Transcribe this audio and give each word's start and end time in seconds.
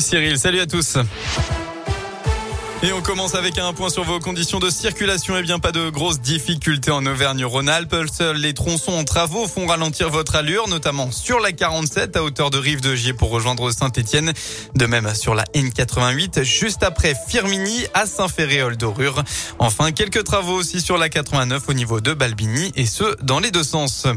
Cyril, 0.00 0.38
salut 0.40 0.58
à 0.58 0.66
tous. 0.66 0.96
Et 2.82 2.92
on 2.92 3.00
commence 3.00 3.36
avec 3.36 3.58
un 3.58 3.72
point 3.72 3.88
sur 3.90 4.02
vos 4.02 4.18
conditions 4.18 4.58
de 4.58 4.68
circulation. 4.68 5.36
Eh 5.38 5.42
bien, 5.42 5.60
pas 5.60 5.70
de 5.70 5.88
grosses 5.88 6.20
difficultés 6.20 6.90
en 6.90 7.06
Auvergne-Rhône-Alpes. 7.06 7.94
Seuls 8.12 8.36
les 8.36 8.54
tronçons 8.54 8.92
en 8.92 9.04
travaux 9.04 9.46
font 9.46 9.66
ralentir 9.68 10.10
votre 10.10 10.34
allure, 10.34 10.68
notamment 10.68 11.12
sur 11.12 11.38
la 11.38 11.52
47 11.52 12.16
à 12.16 12.24
hauteur 12.24 12.50
de 12.50 12.58
Rive 12.58 12.80
de 12.80 12.96
Gier 12.96 13.12
pour 13.12 13.30
rejoindre 13.30 13.70
Saint-Étienne. 13.70 14.32
De 14.74 14.86
même 14.86 15.14
sur 15.14 15.36
la 15.36 15.44
N88, 15.54 16.42
juste 16.42 16.82
après 16.82 17.14
Firmini 17.28 17.84
à 17.94 18.06
Saint-Féréol-d'Aurure. 18.06 19.22
Enfin, 19.60 19.92
quelques 19.92 20.24
travaux 20.24 20.54
aussi 20.54 20.80
sur 20.80 20.98
la 20.98 21.08
89 21.08 21.68
au 21.68 21.72
niveau 21.72 22.00
de 22.00 22.14
Balbini 22.14 22.72
et 22.74 22.86
ce, 22.86 23.16
dans 23.22 23.38
les 23.38 23.52
deux 23.52 23.64
sens. 23.64 24.08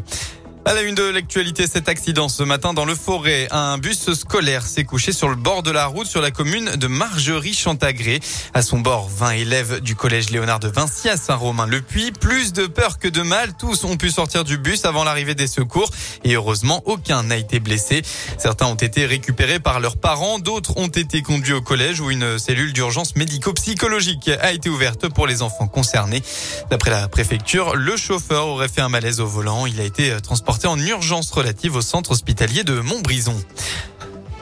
À 0.67 0.73
la 0.73 0.81
une 0.81 0.95
de 0.95 1.03
l'actualité, 1.03 1.65
cet 1.65 1.87
accident 1.87 2.27
ce 2.27 2.43
matin 2.43 2.73
dans 2.73 2.83
le 2.83 2.93
forêt. 2.93 3.47
Un 3.51 3.77
bus 3.77 4.11
scolaire 4.11 4.65
s'est 4.65 4.83
couché 4.83 5.13
sur 5.13 5.29
le 5.29 5.37
bord 5.37 5.63
de 5.63 5.71
la 5.71 5.85
route 5.85 6.07
sur 6.07 6.19
la 6.19 6.29
commune 6.29 6.71
de 6.71 6.87
Margerie-Chantagré. 6.87 8.19
À 8.53 8.61
son 8.61 8.79
bord, 8.79 9.07
20 9.07 9.31
élèves 9.31 9.79
du 9.79 9.95
collège 9.95 10.29
Léonard 10.29 10.59
de 10.59 10.67
Vinci 10.67 11.07
à 11.07 11.15
Saint-Romain-le-Puy. 11.15 12.11
Plus 12.11 12.51
de 12.51 12.67
peur 12.67 12.99
que 12.99 13.07
de 13.07 13.21
mal, 13.21 13.55
tous 13.57 13.85
ont 13.85 13.95
pu 13.95 14.09
sortir 14.09 14.43
du 14.43 14.57
bus 14.57 14.83
avant 14.83 15.05
l'arrivée 15.05 15.35
des 15.35 15.47
secours 15.47 15.89
et 16.25 16.33
heureusement, 16.33 16.83
aucun 16.83 17.23
n'a 17.23 17.37
été 17.37 17.61
blessé. 17.61 18.01
Certains 18.37 18.65
ont 18.65 18.75
été 18.75 19.05
récupérés 19.05 19.61
par 19.61 19.79
leurs 19.79 19.95
parents, 19.95 20.37
d'autres 20.37 20.75
ont 20.75 20.87
été 20.87 21.21
conduits 21.21 21.53
au 21.53 21.61
collège 21.61 22.01
où 22.01 22.11
une 22.11 22.37
cellule 22.37 22.73
d'urgence 22.73 23.15
médico-psychologique 23.15 24.29
a 24.41 24.51
été 24.51 24.69
ouverte 24.69 25.07
pour 25.07 25.27
les 25.27 25.43
enfants 25.43 25.69
concernés. 25.69 26.21
D'après 26.69 26.91
la 26.91 27.07
préfecture, 27.07 27.77
le 27.77 27.95
chauffeur 27.95 28.47
aurait 28.47 28.67
fait 28.67 28.81
un 28.81 28.89
malaise 28.89 29.21
au 29.21 29.27
volant. 29.27 29.65
Il 29.65 29.79
a 29.79 29.85
été 29.85 30.19
transporté 30.19 30.56
en 30.65 30.79
urgence 30.79 31.29
relative 31.31 31.75
au 31.75 31.81
centre 31.81 32.11
hospitalier 32.11 32.63
de 32.63 32.79
Montbrison. 32.79 33.35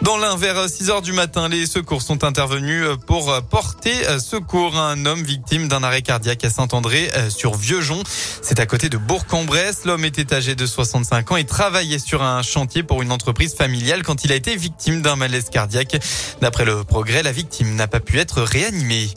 Dans 0.01 0.17
l'un, 0.17 0.35
vers 0.35 0.69
6 0.69 0.89
heures 0.89 1.01
du 1.01 1.13
matin, 1.13 1.49
les 1.49 1.65
secours 1.65 2.01
sont 2.01 2.23
intervenus 2.23 2.85
pour 3.07 3.33
porter 3.49 3.93
secours 4.19 4.77
à 4.77 4.91
un 4.91 5.05
homme 5.05 5.23
victime 5.23 5.67
d'un 5.67 5.81
arrêt 5.81 6.03
cardiaque 6.03 6.43
à 6.45 6.49
Saint-André 6.49 7.09
euh, 7.15 7.29
sur 7.29 7.55
Vieuxjon. 7.55 8.03
C'est 8.41 8.59
à 8.59 8.65
côté 8.67 8.89
de 8.89 8.97
Bourg-en-Bresse. 8.97 9.85
L'homme 9.85 10.05
était 10.05 10.33
âgé 10.33 10.53
de 10.53 10.65
65 10.65 11.31
ans 11.31 11.37
et 11.37 11.45
travaillait 11.45 11.97
sur 11.97 12.21
un 12.21 12.43
chantier 12.43 12.83
pour 12.83 13.01
une 13.01 13.11
entreprise 13.11 13.55
familiale 13.55 14.03
quand 14.03 14.23
il 14.25 14.31
a 14.31 14.35
été 14.35 14.55
victime 14.55 15.01
d'un 15.01 15.15
malaise 15.15 15.49
cardiaque. 15.49 15.97
D'après 16.39 16.65
le 16.65 16.83
progrès, 16.83 17.23
la 17.23 17.31
victime 17.31 17.73
n'a 17.75 17.87
pas 17.87 17.99
pu 17.99 18.19
être 18.19 18.41
réanimée. 18.41 19.09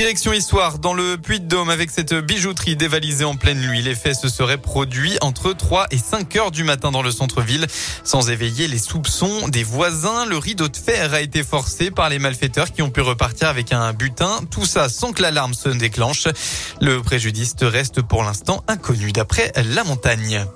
Direction 0.00 0.32
Histoire 0.32 0.78
dans 0.78 0.94
le 0.94 1.18
Puy-de-Dôme 1.18 1.68
avec 1.68 1.90
cette 1.90 2.14
bijouterie 2.14 2.74
dévalisée 2.74 3.26
en 3.26 3.36
pleine 3.36 3.60
nuit. 3.60 3.82
Les 3.82 3.94
faits 3.94 4.16
se 4.16 4.30
seraient 4.30 4.56
produits 4.56 5.18
entre 5.20 5.52
3 5.52 5.88
et 5.90 5.98
5 5.98 6.36
heures 6.36 6.50
du 6.50 6.64
matin 6.64 6.90
dans 6.90 7.02
le 7.02 7.10
centre-ville. 7.10 7.66
Sans 8.02 8.30
éveiller 8.30 8.66
les 8.66 8.78
soupçons 8.78 9.48
des 9.48 9.62
voisins, 9.62 10.24
le 10.24 10.38
rideau 10.38 10.68
de 10.68 10.76
fer 10.78 11.12
a 11.12 11.20
été 11.20 11.42
forcé 11.42 11.90
par 11.90 12.08
les 12.08 12.18
malfaiteurs 12.18 12.72
qui 12.72 12.80
ont 12.80 12.88
pu 12.88 13.02
repartir 13.02 13.48
avec 13.48 13.74
un 13.74 13.92
butin. 13.92 14.40
Tout 14.50 14.64
ça 14.64 14.88
sans 14.88 15.12
que 15.12 15.20
l'alarme 15.20 15.52
se 15.52 15.68
déclenche. 15.68 16.28
Le 16.80 17.02
préjudice 17.02 17.56
reste 17.60 18.00
pour 18.00 18.22
l'instant 18.22 18.64
inconnu 18.68 19.12
d'après 19.12 19.52
la 19.54 19.84
montagne. 19.84 20.46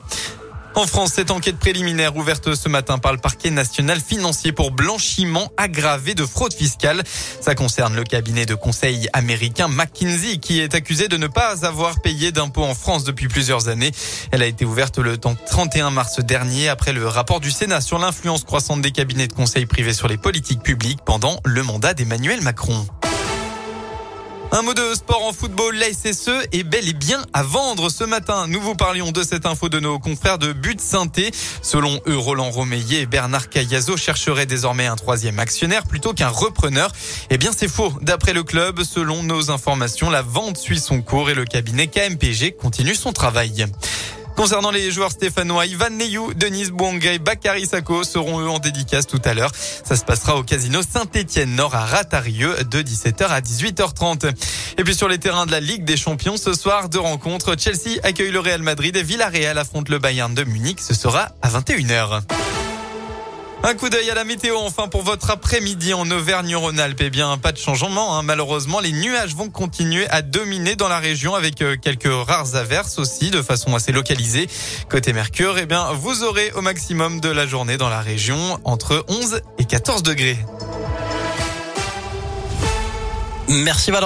En 0.76 0.88
France, 0.88 1.12
cette 1.14 1.30
enquête 1.30 1.56
préliminaire 1.56 2.16
ouverte 2.16 2.54
ce 2.56 2.68
matin 2.68 2.98
par 2.98 3.12
le 3.12 3.18
parquet 3.18 3.50
national 3.50 4.00
financier 4.00 4.50
pour 4.50 4.72
blanchiment 4.72 5.52
aggravé 5.56 6.14
de 6.14 6.26
fraude 6.26 6.52
fiscale. 6.52 7.02
Ça 7.40 7.54
concerne 7.54 7.94
le 7.94 8.02
cabinet 8.02 8.44
de 8.44 8.56
conseil 8.56 9.08
américain 9.12 9.68
McKinsey 9.68 10.38
qui 10.38 10.58
est 10.58 10.74
accusé 10.74 11.06
de 11.06 11.16
ne 11.16 11.28
pas 11.28 11.64
avoir 11.64 12.00
payé 12.00 12.32
d'impôts 12.32 12.64
en 12.64 12.74
France 12.74 13.04
depuis 13.04 13.28
plusieurs 13.28 13.68
années. 13.68 13.92
Elle 14.32 14.42
a 14.42 14.46
été 14.46 14.64
ouverte 14.64 14.98
le 14.98 15.16
31 15.16 15.90
mars 15.90 16.18
dernier 16.18 16.68
après 16.68 16.92
le 16.92 17.06
rapport 17.06 17.38
du 17.38 17.52
Sénat 17.52 17.80
sur 17.80 18.00
l'influence 18.00 18.42
croissante 18.42 18.82
des 18.82 18.90
cabinets 18.90 19.28
de 19.28 19.32
conseil 19.32 19.66
privés 19.66 19.92
sur 19.92 20.08
les 20.08 20.16
politiques 20.16 20.62
publiques 20.62 21.00
pendant 21.06 21.38
le 21.44 21.62
mandat 21.62 21.94
d'Emmanuel 21.94 22.40
Macron. 22.40 22.84
Un 24.56 24.62
mot 24.62 24.72
de 24.72 24.94
sport 24.94 25.24
en 25.26 25.32
football, 25.32 25.74
la 25.74 25.92
SSE 25.92 26.46
est 26.52 26.62
bel 26.62 26.88
et 26.88 26.92
bien 26.92 27.20
à 27.32 27.42
vendre 27.42 27.90
ce 27.90 28.04
matin. 28.04 28.46
Nous 28.46 28.60
vous 28.60 28.76
parlions 28.76 29.10
de 29.10 29.24
cette 29.24 29.46
info 29.46 29.68
de 29.68 29.80
nos 29.80 29.98
confrères 29.98 30.38
de 30.38 30.52
But 30.52 30.80
Synthé. 30.80 31.32
Selon 31.60 32.00
eux, 32.06 32.16
Roland 32.16 32.52
Romeillet 32.52 33.00
et 33.00 33.06
Bernard 33.06 33.48
Cayazo 33.48 33.96
chercheraient 33.96 34.46
désormais 34.46 34.86
un 34.86 34.94
troisième 34.94 35.40
actionnaire 35.40 35.82
plutôt 35.88 36.12
qu'un 36.12 36.28
repreneur. 36.28 36.92
Eh 37.30 37.36
bien, 37.36 37.50
c'est 37.50 37.66
faux. 37.66 37.92
D'après 38.00 38.32
le 38.32 38.44
club, 38.44 38.84
selon 38.84 39.24
nos 39.24 39.50
informations, 39.50 40.08
la 40.08 40.22
vente 40.22 40.56
suit 40.56 40.78
son 40.78 41.02
cours 41.02 41.30
et 41.30 41.34
le 41.34 41.46
cabinet 41.46 41.88
KMPG 41.88 42.52
continue 42.52 42.94
son 42.94 43.12
travail. 43.12 43.66
Concernant 44.36 44.70
les 44.70 44.90
joueurs 44.90 45.12
stéphanois, 45.12 45.66
Ivan 45.66 45.90
Neyou, 45.90 46.34
Denise 46.34 46.70
Bouanga 46.70 47.12
et 47.12 47.18
Bakary 47.18 47.66
Sako 47.66 48.02
seront 48.02 48.40
eux 48.40 48.48
en 48.48 48.58
dédicace 48.58 49.06
tout 49.06 49.20
à 49.24 49.32
l'heure. 49.32 49.52
Ça 49.84 49.96
se 49.96 50.04
passera 50.04 50.36
au 50.36 50.42
casino 50.42 50.80
Saint-Étienne 50.82 51.54
Nord 51.54 51.74
à 51.74 51.84
Ratarieux 51.84 52.54
de 52.64 52.82
17h 52.82 53.26
à 53.26 53.40
18h30. 53.40 54.32
Et 54.78 54.84
puis 54.84 54.94
sur 54.94 55.08
les 55.08 55.18
terrains 55.18 55.46
de 55.46 55.52
la 55.52 55.60
Ligue 55.60 55.84
des 55.84 55.96
Champions, 55.96 56.36
ce 56.36 56.52
soir, 56.52 56.88
deux 56.88 57.00
rencontres. 57.00 57.54
Chelsea 57.58 58.00
accueille 58.02 58.32
le 58.32 58.40
Real 58.40 58.62
Madrid 58.62 58.96
et 58.96 59.02
Villarreal 59.02 59.56
affronte 59.56 59.88
le 59.88 59.98
Bayern 59.98 60.34
de 60.34 60.42
Munich. 60.44 60.80
Ce 60.80 60.94
sera 60.94 61.30
à 61.40 61.48
21h. 61.48 62.22
Un 63.66 63.72
coup 63.72 63.88
d'œil 63.88 64.10
à 64.10 64.14
la 64.14 64.24
météo 64.24 64.58
enfin 64.58 64.88
pour 64.88 65.00
votre 65.00 65.30
après-midi 65.30 65.94
en 65.94 66.10
Auvergne-Rhône-Alpes. 66.10 67.00
Eh 67.00 67.08
bien, 67.08 67.38
pas 67.38 67.50
de 67.50 67.56
changement. 67.56 68.14
Hein. 68.14 68.22
Malheureusement, 68.22 68.78
les 68.78 68.92
nuages 68.92 69.34
vont 69.34 69.48
continuer 69.48 70.06
à 70.10 70.20
dominer 70.20 70.76
dans 70.76 70.88
la 70.88 70.98
région 70.98 71.34
avec 71.34 71.62
euh, 71.62 71.74
quelques 71.80 72.12
rares 72.12 72.56
averses 72.56 72.98
aussi 72.98 73.30
de 73.30 73.40
façon 73.40 73.74
assez 73.74 73.90
localisée. 73.90 74.50
Côté 74.90 75.14
Mercure, 75.14 75.56
eh 75.56 75.64
bien, 75.64 75.92
vous 75.94 76.24
aurez 76.24 76.52
au 76.52 76.60
maximum 76.60 77.20
de 77.20 77.30
la 77.30 77.46
journée 77.46 77.78
dans 77.78 77.88
la 77.88 78.02
région 78.02 78.60
entre 78.64 79.02
11 79.08 79.40
et 79.56 79.64
14 79.64 80.02
degrés. 80.02 80.36
Merci 83.48 83.90
Valentin. 83.90 84.02